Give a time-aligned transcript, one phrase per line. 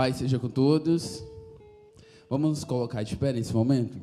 [0.00, 1.22] Pai seja com todos.
[2.30, 3.98] Vamos nos colocar de pé nesse momento?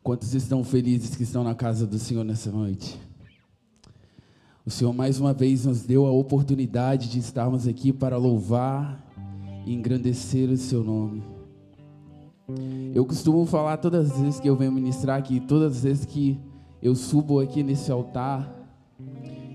[0.00, 3.00] Quantos estão felizes que estão na casa do Senhor nessa noite?
[4.64, 9.04] O Senhor mais uma vez nos deu a oportunidade de estarmos aqui para louvar
[9.66, 11.20] e engrandecer o seu nome.
[12.94, 16.38] Eu costumo falar todas as vezes que eu venho ministrar aqui, todas as vezes que
[16.80, 18.56] eu subo aqui nesse altar,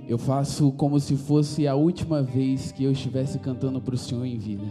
[0.07, 4.26] eu faço como se fosse a última vez que eu estivesse cantando para o Senhor
[4.26, 4.66] em vida.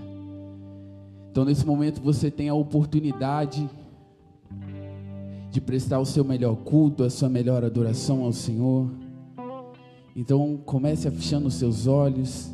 [1.30, 3.68] Então, nesse momento, você tem a oportunidade
[5.50, 8.90] de prestar o seu melhor culto, a sua melhor adoração ao Senhor.
[10.14, 12.50] Então, comece a fechando os seus olhos.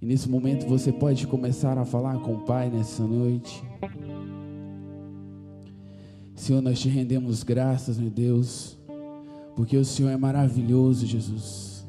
[0.00, 3.62] E nesse momento você pode começar a falar com o Pai nessa noite.
[6.34, 8.78] Senhor, nós te rendemos graças, meu Deus,
[9.60, 11.86] porque o Senhor é maravilhoso, Jesus.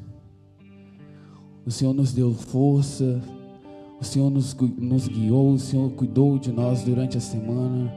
[1.64, 3.18] O Senhor nos deu força,
[3.98, 7.90] o Senhor nos, nos guiou, o Senhor cuidou de nós durante a semana.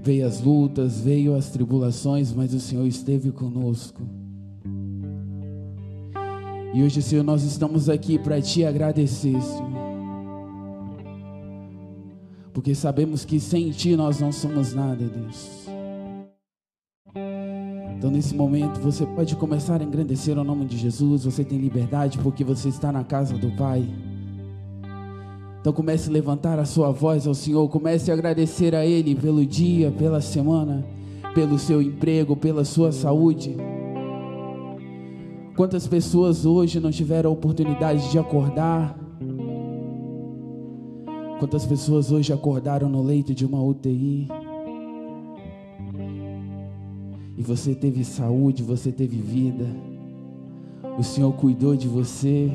[0.00, 4.02] Veio as lutas, veio as tribulações, mas o Senhor esteve conosco.
[6.74, 9.70] E hoje, Senhor, nós estamos aqui para te agradecer, Senhor.
[12.52, 15.72] Porque sabemos que sem ti nós não somos nada, Deus.
[18.04, 21.24] Então, nesse momento, você pode começar a engrandecer o nome de Jesus.
[21.24, 23.82] Você tem liberdade porque você está na casa do Pai.
[25.58, 27.66] Então, comece a levantar a sua voz ao Senhor.
[27.70, 30.84] Comece a agradecer a Ele pelo dia, pela semana,
[31.34, 33.56] pelo seu emprego, pela sua saúde.
[35.56, 38.98] Quantas pessoas hoje não tiveram a oportunidade de acordar?
[41.38, 44.28] Quantas pessoas hoje acordaram no leito de uma UTI?
[47.36, 49.66] E você teve saúde, você teve vida.
[50.98, 52.50] O Senhor cuidou de você.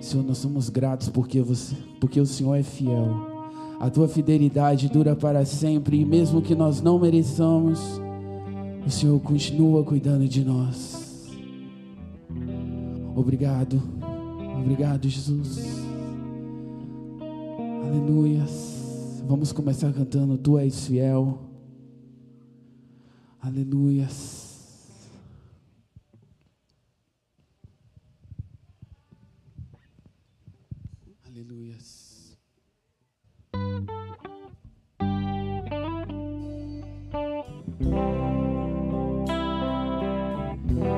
[0.00, 3.28] Senhor, nós somos gratos porque você, porque o Senhor é fiel.
[3.78, 8.00] A tua fidelidade dura para sempre e mesmo que nós não mereçamos,
[8.86, 11.28] o Senhor continua cuidando de nós.
[13.14, 13.82] Obrigado,
[14.58, 15.80] obrigado, Jesus.
[17.86, 18.44] Aleluia.
[19.26, 21.49] Vamos começar cantando: Tu és fiel.
[23.42, 24.06] Aleluia.
[31.26, 31.76] Aleluia.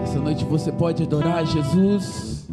[0.02, 2.48] Essa noite você pode adorar Jesus.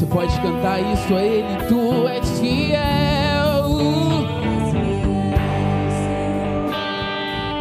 [0.00, 1.56] Você pode cantar isso a Ele.
[1.68, 2.80] Tu és fiel.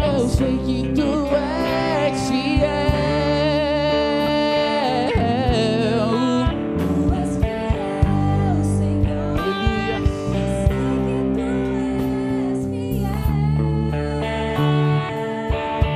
[0.08, 2.70] Eu sei que tu és fiel.
[9.36, 10.00] Aleluia.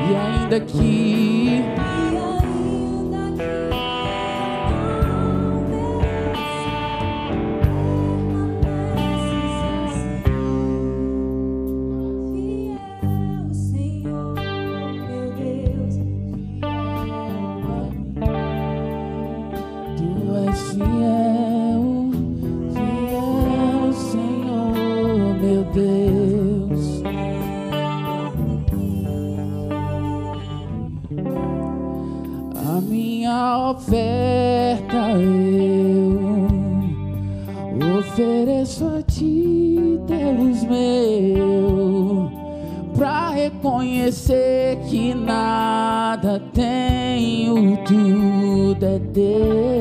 [0.10, 1.23] E ainda que
[20.74, 22.12] fiel,
[22.74, 27.04] fiel, é é Senhor, meu Deus.
[32.56, 36.48] A minha oferta eu
[38.00, 42.32] ofereço a ti, Deus meu,
[42.96, 49.73] pra reconhecer que nada tenho, tudo é Teu.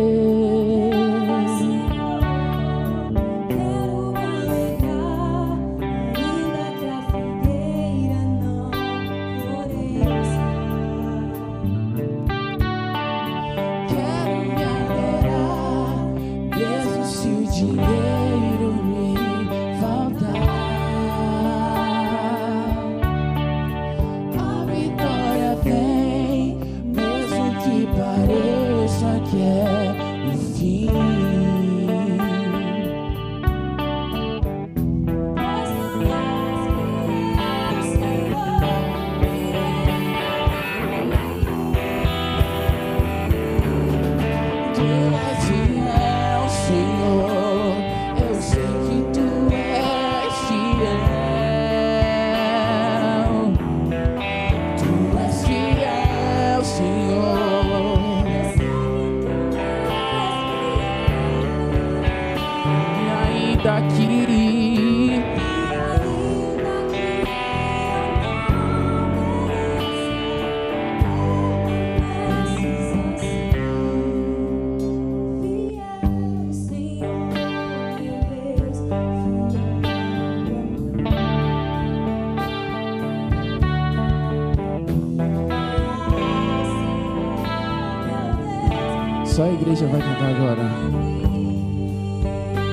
[89.62, 90.68] Igreja vai cantar agora.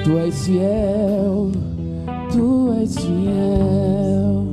[0.04, 1.52] Tu és fiel,
[2.32, 4.49] tu és fiel.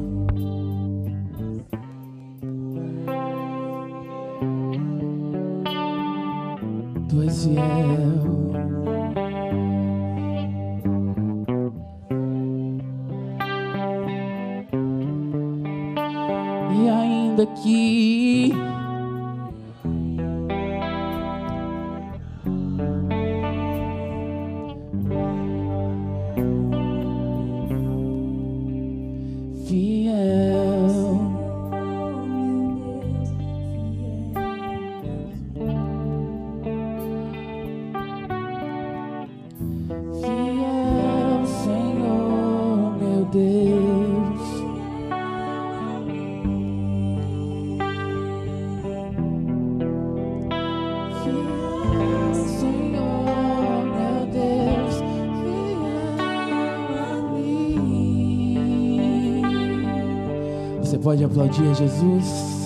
[61.17, 62.57] Pode aplaudir a Jesus?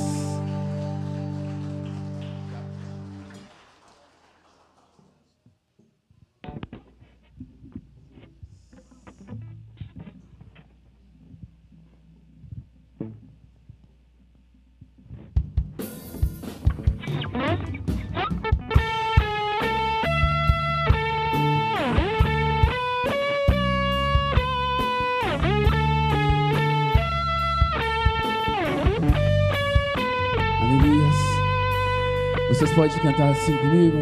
[32.60, 33.96] Vocês podem cantar assim comigo?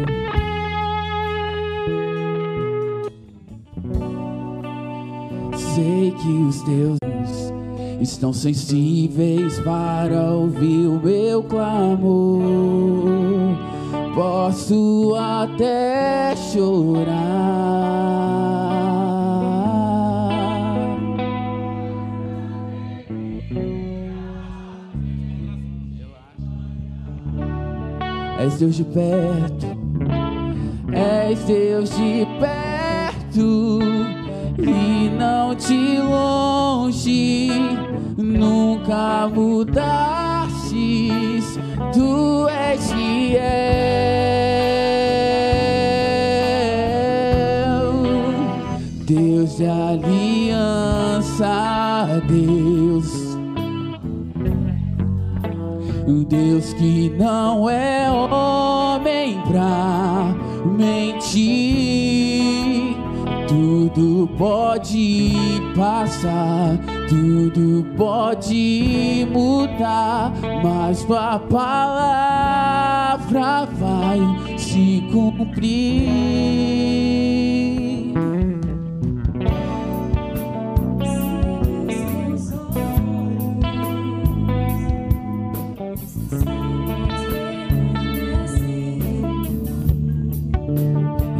[5.55, 6.97] Sei que os teus
[8.01, 13.07] estão sensíveis para ouvir o meu clamor.
[14.13, 17.09] Posso até chorar.
[28.59, 29.67] Deus de perto,
[30.91, 33.79] és Deus de perto
[34.57, 37.47] e não de longe.
[38.17, 40.67] Nunca mudastes,
[41.93, 43.39] tu és fiel.
[49.05, 51.45] Deus de aliança,
[52.27, 53.29] Deus.
[56.29, 58.11] Deus que não é
[64.37, 65.33] pode
[65.75, 70.31] passar, tudo pode mudar,
[70.63, 72.47] mas a palavra
[73.65, 74.19] vai
[74.57, 76.09] se cumprir.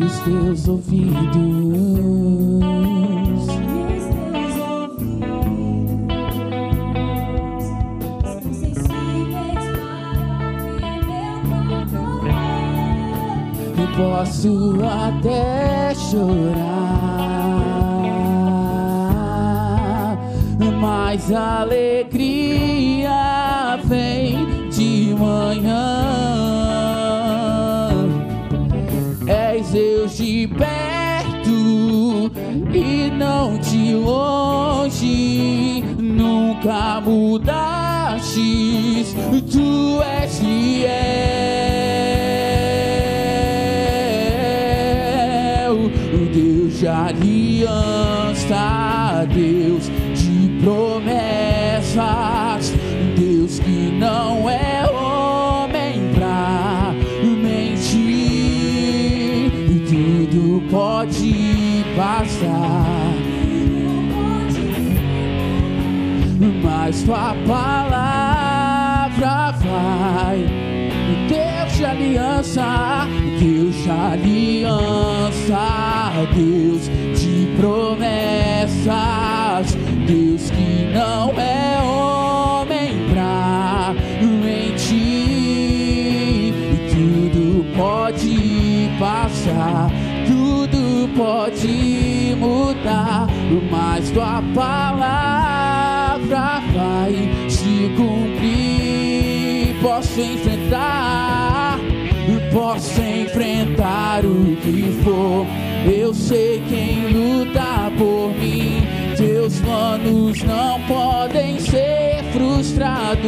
[0.02, 1.89] Os teus ouvidos
[14.20, 16.60] Posso até chorar,
[20.78, 23.14] mas a alegria
[23.86, 25.96] vem de manhã.
[29.26, 32.30] És Deus de perto
[32.74, 38.36] e não de longe, nunca mudastes,
[39.50, 41.69] tu és fiel,
[46.34, 48.56] Deus de aliança,
[49.34, 52.00] Deus de promessas,
[53.18, 56.94] Deus que não é homem pra
[57.24, 58.00] mentir,
[59.48, 62.90] e tudo pode passar.
[66.90, 70.40] mas tua palavra vai.
[71.28, 72.64] Deus de aliança,
[73.40, 75.64] Deus de aliança,
[76.36, 78.88] Deus de promessas,
[80.06, 84.94] Deus que não é homem pra mentir,
[86.54, 89.90] e tudo pode passar,
[90.28, 93.28] tudo pode mudar,
[93.72, 97.14] mas tua palavra vai
[97.50, 99.00] se cumprir.
[99.82, 101.09] Posso enfrentar,
[104.52, 105.46] o que for.
[105.92, 108.82] Eu sei quem luta por mim.
[109.18, 113.20] Teus planos não podem ser frustrados.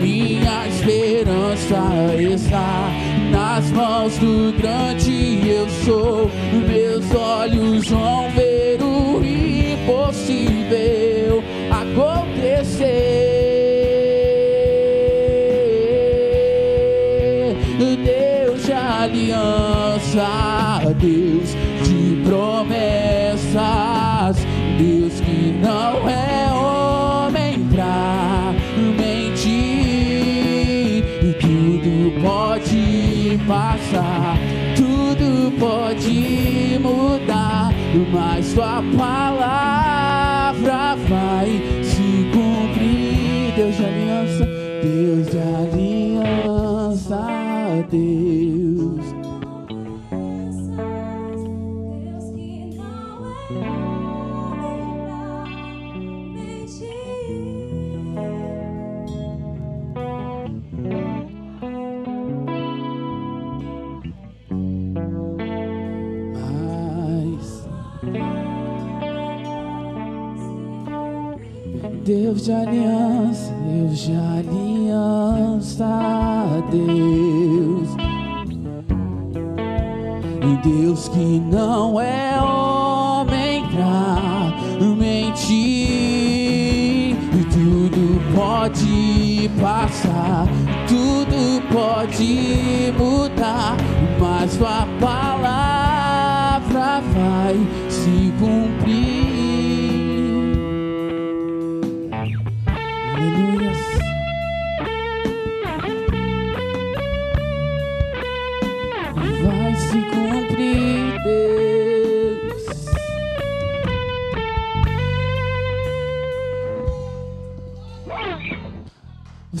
[0.00, 2.90] Minha esperança está
[3.30, 6.30] nas mãos do grande eu sou.
[6.66, 8.45] Meus olhos vão ver
[34.76, 37.72] tudo pode mudar,
[38.12, 41.48] mas tua palavra vai
[41.82, 43.52] se cumprir.
[43.56, 44.46] Deus de aliança,
[44.82, 45.38] Deus de
[46.18, 47.20] aliança,
[47.90, 48.25] Deus.
[72.36, 75.88] Deus de aliança, Deus de aliança,
[76.70, 77.88] Deus.
[80.42, 84.52] E Deus que não é homem pra
[84.98, 85.56] mentir.
[87.16, 90.46] E tudo pode passar,
[90.86, 93.78] tudo pode mudar,
[94.20, 97.56] mas tua palavra vai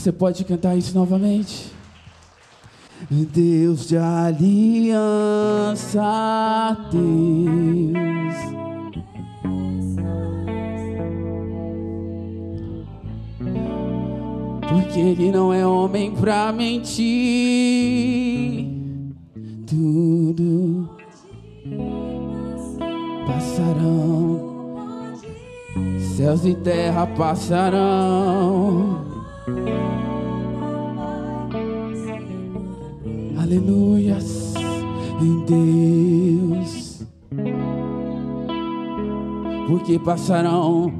[0.06, 1.72] Você pode cantar isso novamente?
[3.10, 4.94] Deus de aliança,
[6.92, 8.36] Deus.
[14.60, 17.04] Porque Ele não é homem pra mentir.
[19.66, 20.88] Tudo
[23.26, 25.16] passarão,
[26.16, 29.15] céus e terra passarão.
[33.40, 34.54] Aleluias
[35.22, 35.44] em
[36.48, 37.06] Deus.
[39.68, 40.92] Porque passarão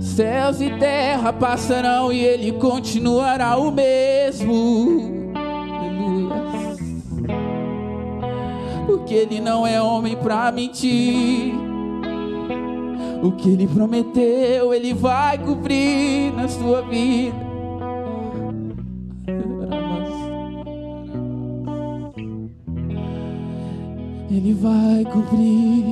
[0.00, 5.32] céus e terra passarão e ele continuará o mesmo.
[5.34, 6.78] Aleluias.
[8.86, 11.52] Porque ele não é homem pra mentir.
[13.22, 17.43] O que ele prometeu, ele vai cumprir na sua vida.
[24.44, 25.84] Ele vai cumprir.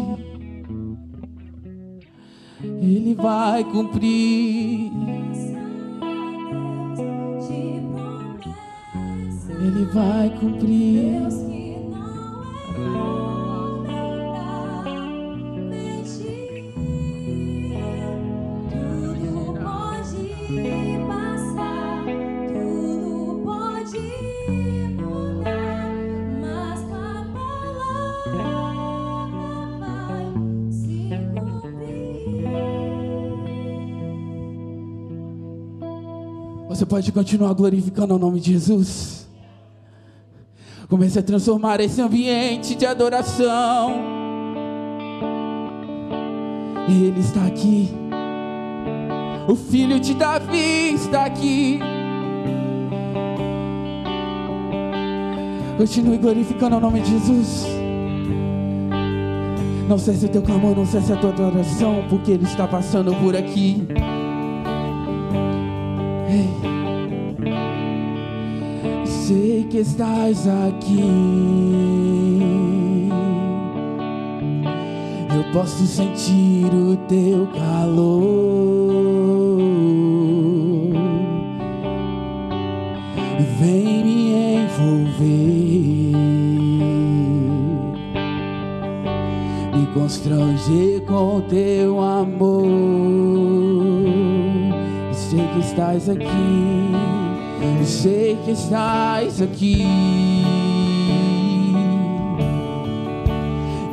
[2.62, 4.92] Ele vai cumprir.
[9.58, 10.82] Ele vai cumprir.
[36.92, 39.26] Pode continuar glorificando o nome de Jesus.
[40.90, 43.94] Comece a transformar esse ambiente de adoração.
[46.86, 47.88] Ele está aqui.
[49.48, 51.80] O filho de Davi está aqui.
[55.78, 57.64] Continue glorificando o nome de Jesus.
[59.88, 63.34] Não cesse o teu clamor, não cesse a tua adoração, porque Ele está passando por
[63.34, 63.82] aqui.
[69.32, 71.00] Sei que estás aqui.
[75.34, 78.02] Eu posso sentir o teu calor.
[83.58, 84.34] Vem me
[84.64, 85.22] envolver,
[89.74, 92.66] me constranger com teu amor.
[95.10, 97.21] Sei que estás aqui.
[97.62, 99.86] Eu sei que estás aqui.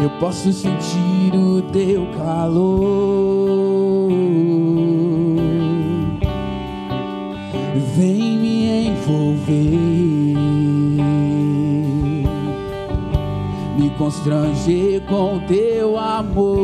[0.01, 4.10] Eu posso sentir o teu calor.
[7.95, 9.53] Vem me envolver,
[13.77, 16.55] me constranger com teu amor,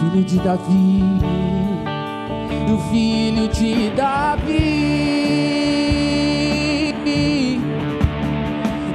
[0.00, 1.37] filho de Davi
[2.68, 4.54] do filho de Davi.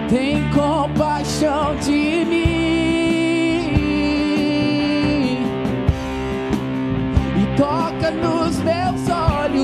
[0.07, 2.43] Tem compaixão de mim
[7.41, 9.63] e toca nos meus olhos,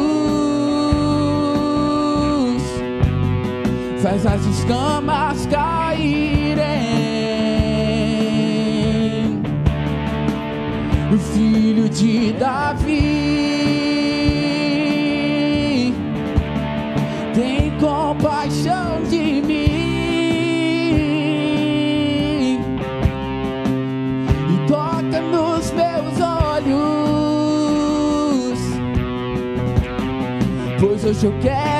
[4.01, 6.57] faz as escamas caírem.
[11.13, 13.28] O filho de Davi
[31.19, 31.78] hoje eu quero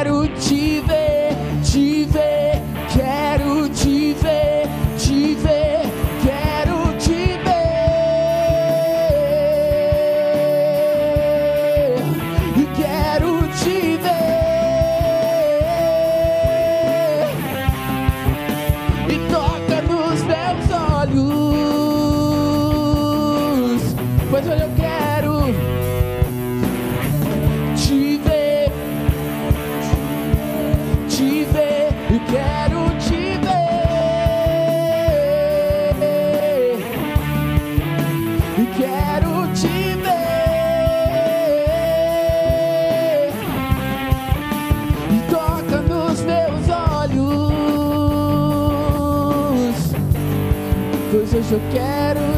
[51.52, 52.29] eu quero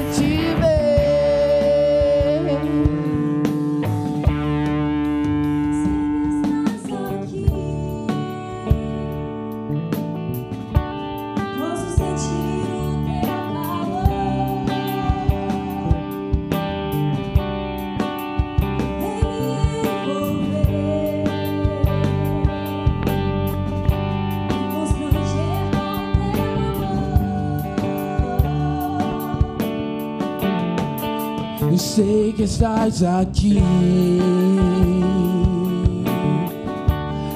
[32.41, 33.62] que estás aqui.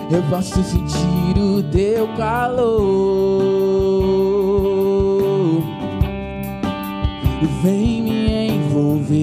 [0.10, 3.44] Eu posso sentir o teu calor.
[7.62, 9.14] Vem me envolver,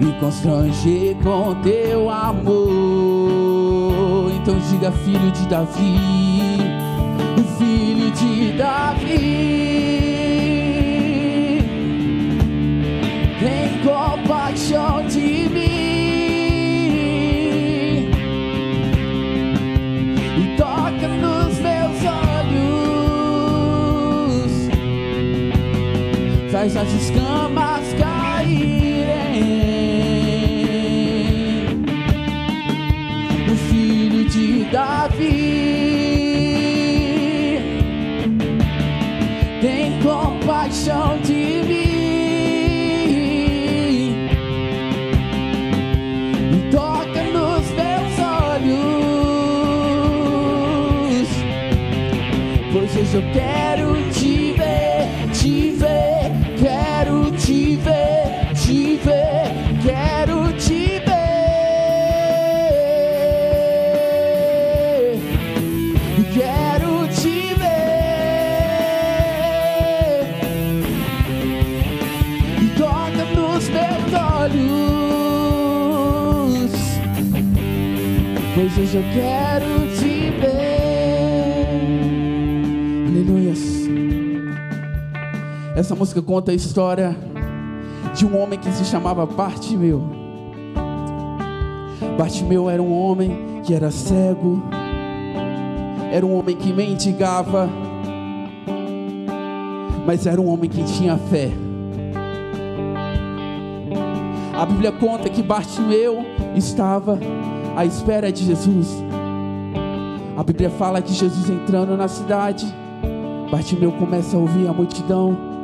[0.00, 2.64] me constranger com teu amor.
[4.34, 5.94] Então diga, filho de Davi,
[7.58, 10.05] filho de Davi.
[26.66, 29.06] faz as escamas caírem.
[33.52, 35.45] O filho de Davi.
[86.26, 87.16] Conta a história
[88.12, 90.02] de um homem que se chamava Bartimeu.
[92.18, 94.60] Bartimeu era um homem que era cego,
[96.12, 97.70] era um homem que mendigava,
[100.04, 101.48] mas era um homem que tinha fé.
[104.58, 106.24] A Bíblia conta que Bartimeu
[106.56, 107.20] estava
[107.76, 108.88] à espera de Jesus.
[110.36, 112.66] A Bíblia fala que Jesus entrando na cidade,
[113.48, 115.55] Bartimeu começa a ouvir a multidão.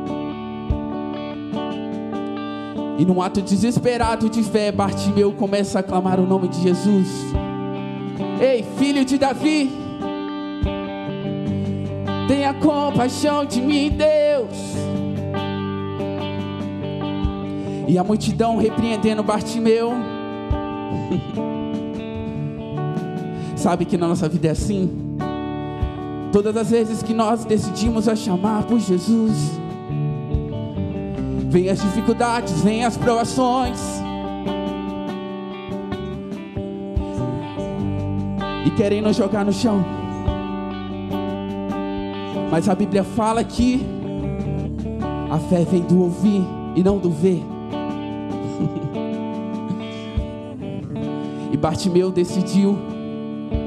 [3.03, 7.09] E num ato desesperado de fé, Bartimeu começa a clamar o nome de Jesus.
[8.41, 9.69] Ei, filho de Davi,
[12.29, 14.57] tenha compaixão de mim, Deus.
[17.89, 19.95] E a multidão repreendendo Bartimeu.
[23.57, 24.89] Sabe que na nossa vida é assim?
[26.31, 29.61] Todas as vezes que nós decidimos a chamar por Jesus,
[31.53, 33.79] vem as dificuldades, vem as provações.
[38.65, 39.85] E querem nos jogar no chão.
[42.51, 43.85] Mas a Bíblia fala que
[45.31, 46.43] a fé vem do ouvir
[46.75, 47.41] e não do ver.
[51.53, 52.79] e Bartimeu decidiu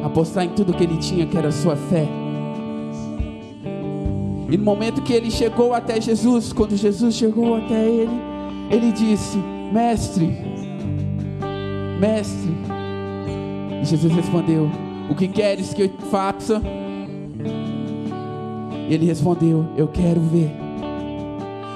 [0.04, 2.25] apostar em tudo que ele tinha, que era a sua fé.
[4.50, 8.12] E no momento que ele chegou até Jesus, quando Jesus chegou até ele,
[8.70, 9.38] ele disse:
[9.72, 10.38] Mestre,
[12.00, 12.52] Mestre.
[13.82, 14.70] E Jesus respondeu:
[15.10, 16.62] O que queres que eu faça?
[18.88, 20.52] E ele respondeu: Eu quero ver.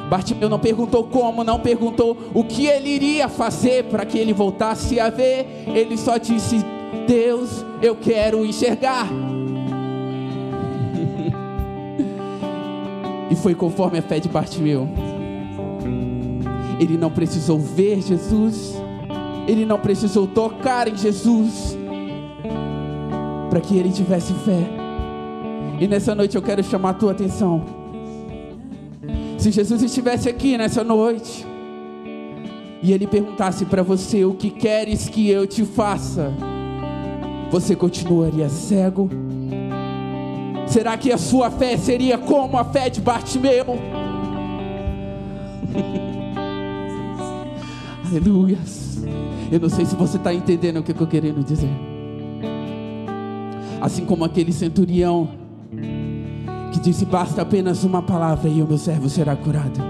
[0.10, 5.00] Bartimeu não perguntou como, não perguntou o que ele iria fazer para que ele voltasse
[5.00, 5.46] a ver.
[5.68, 6.58] Ele só disse:
[7.08, 9.08] Deus, eu quero enxergar.
[13.30, 14.88] E foi conforme a fé de Bartimeu.
[16.80, 18.76] Ele não precisou ver Jesus,
[19.48, 21.78] ele não precisou tocar em Jesus
[23.50, 24.64] para que ele tivesse fé.
[25.80, 27.64] E nessa noite eu quero chamar a tua atenção.
[29.38, 31.46] Se Jesus estivesse aqui nessa noite
[32.82, 36.34] e ele perguntasse para você o que queres que eu te faça,
[37.50, 39.10] você continuaria cego?
[40.70, 43.66] Será que a sua fé seria como a fé de Bartimeu?
[48.08, 49.00] Aleluias.
[49.52, 51.72] Eu não sei se você está entendendo o que eu estou querendo dizer.
[53.82, 55.30] Assim como aquele centurião
[56.72, 59.82] que disse: basta apenas uma palavra e o meu servo será curado.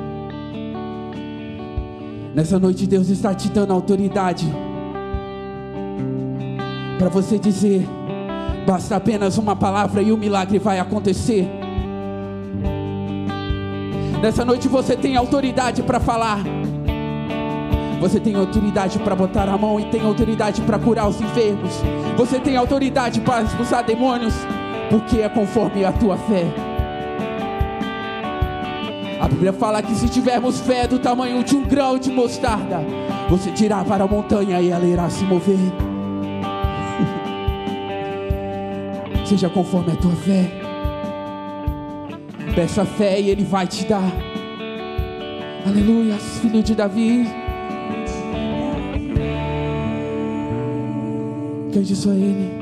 [2.34, 4.48] Nessa noite, Deus está te dando autoridade
[6.98, 7.86] para você dizer:
[8.70, 11.50] basta apenas uma palavra e o milagre vai acontecer.
[14.22, 16.38] Nessa noite você tem autoridade para falar.
[18.00, 21.82] Você tem autoridade para botar a mão e tem autoridade para curar os enfermos.
[22.16, 24.36] Você tem autoridade para expulsar demônios,
[24.92, 26.46] porque é conforme a tua fé.
[29.20, 32.86] A Bíblia fala que se tivermos fé do tamanho de um grão de mostarda,
[33.32, 35.88] você dirá para a montanha e ela irá se mover.
[39.30, 40.50] Seja conforme a tua fé.
[42.56, 44.12] Peça fé e Ele vai te dar.
[45.68, 47.28] Aleluia, filho de Davi.
[51.72, 52.59] Cante só Ele.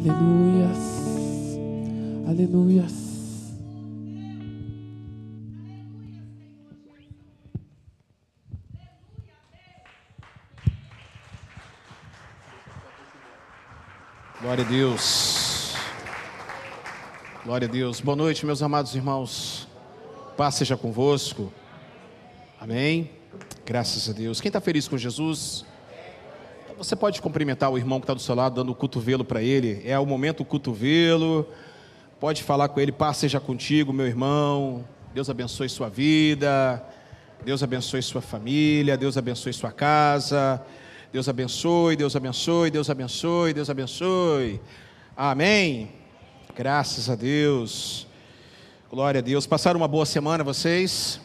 [0.00, 0.78] Aleluias.
[2.26, 2.92] Aleluias.
[14.40, 15.74] Glória a Deus.
[17.44, 18.00] Glória a Deus.
[18.00, 19.68] Boa noite, meus amados irmãos.
[20.34, 21.52] Paz seja convosco.
[22.58, 23.10] Amém.
[23.66, 24.40] Graças a Deus.
[24.40, 25.66] Quem está feliz com Jesus?
[26.80, 29.82] Você pode cumprimentar o irmão que está do seu lado, dando o cotovelo para ele.
[29.84, 31.46] É o momento cotovelo.
[32.18, 32.90] Pode falar com ele.
[32.90, 34.82] Paz seja contigo, meu irmão.
[35.12, 36.82] Deus abençoe sua vida.
[37.44, 38.96] Deus abençoe sua família.
[38.96, 40.64] Deus abençoe sua casa.
[41.12, 44.58] Deus abençoe, Deus abençoe, Deus abençoe, Deus abençoe.
[45.14, 45.92] Amém.
[46.56, 48.06] Graças a Deus.
[48.90, 49.46] Glória a Deus.
[49.46, 51.20] Passaram uma boa semana vocês?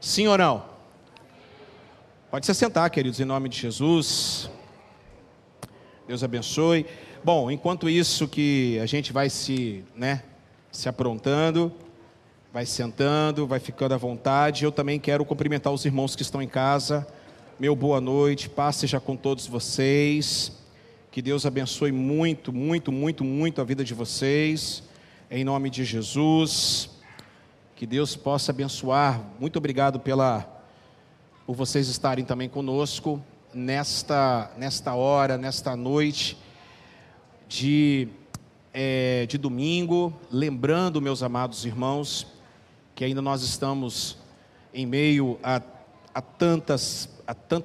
[0.00, 0.73] Sim ou não?
[2.34, 4.50] Pode se sentar, queridos, em nome de Jesus.
[6.08, 6.84] Deus abençoe.
[7.22, 10.24] Bom, enquanto isso que a gente vai se, né,
[10.72, 11.72] se aprontando,
[12.52, 16.48] vai sentando, vai ficando à vontade, eu também quero cumprimentar os irmãos que estão em
[16.48, 17.06] casa.
[17.56, 20.50] Meu boa noite, paz seja com todos vocês.
[21.12, 24.82] Que Deus abençoe muito, muito, muito, muito a vida de vocês.
[25.30, 26.90] Em nome de Jesus.
[27.76, 29.20] Que Deus possa abençoar.
[29.38, 30.53] Muito obrigado pela
[31.46, 36.38] por vocês estarem também conosco nesta nesta hora, nesta noite
[37.48, 38.08] de
[38.72, 42.26] é, de domingo, lembrando meus amados irmãos
[42.94, 44.16] que ainda nós estamos
[44.72, 45.60] em meio a,
[46.14, 47.62] a tantas a tantas